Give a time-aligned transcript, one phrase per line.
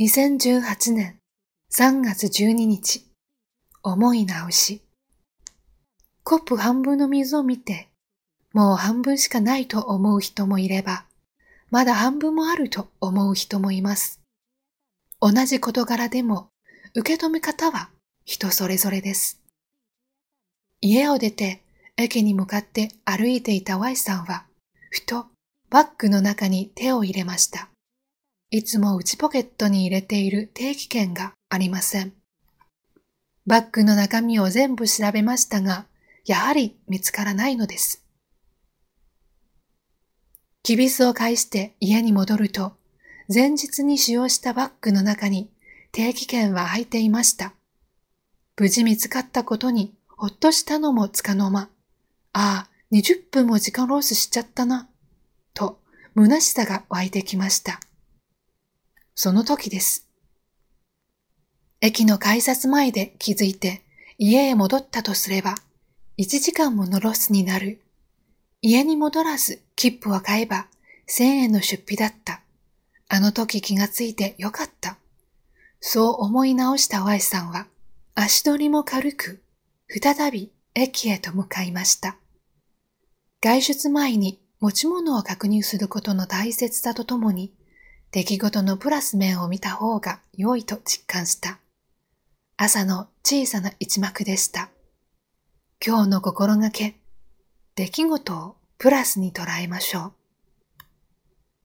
[0.00, 1.18] 2018年
[1.72, 3.04] 3月12日、
[3.82, 4.80] 思い直し。
[6.22, 7.88] コップ半分の水を見て、
[8.52, 11.04] もう半分しかないと思う人もいれば、
[11.72, 14.20] まだ半分もあると思う人もいます。
[15.20, 16.46] 同じ事柄でも、
[16.94, 17.90] 受け止め方は
[18.24, 19.40] 人それぞれです。
[20.80, 21.60] 家を出て
[21.96, 24.44] 駅に向かって歩いていた Y さんは、
[24.92, 25.26] ふと
[25.70, 27.68] バッグの中に手を入れました。
[28.50, 32.14] いつも内ポケットに入れている定期券がありません。
[33.46, 35.84] バッグの中身を全部調べましたが、
[36.24, 38.06] やはり見つからないのです。
[40.62, 42.72] キビスを返して家に戻ると、
[43.32, 45.50] 前日に使用したバッグの中に
[45.92, 47.52] 定期券は入っていました。
[48.56, 51.68] 無事見つかったことにほっとしたのもつかの間、
[52.32, 54.88] ああ、20分も時間ロースしちゃったな、
[55.52, 55.78] と
[56.16, 57.78] 虚しさが湧いてきました。
[59.20, 60.06] その時です。
[61.80, 63.82] 駅の改札前で気づいて
[64.16, 65.56] 家へ戻ったとすれば、
[66.18, 67.80] 1時間ものロスになる。
[68.62, 70.68] 家に戻らず切符を買えば
[71.08, 72.42] 1000円の出費だった。
[73.08, 74.98] あの時気がついてよかった。
[75.80, 77.66] そう思い直した Y さんは、
[78.14, 79.42] 足取りも軽く、
[79.88, 82.16] 再び駅へと向かいました。
[83.42, 87.52] 外出前に持ち物を確認することの大切さとともに、
[88.10, 91.58] 出来事のプラス面を見た方が良いと実感した。
[92.56, 94.70] 朝の小さな一幕でした。
[95.84, 96.96] 今日の心がけ、
[97.74, 100.17] 出来事をプラスに捉えましょう。